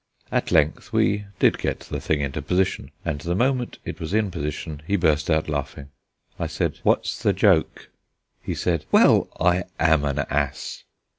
[0.31, 4.31] At length we did get the thing into position; and the moment it was in
[4.31, 5.89] position he burst out laughing.
[6.39, 7.91] I said: "What's the joke?"
[8.41, 10.85] He said: "Well, I am an ass!"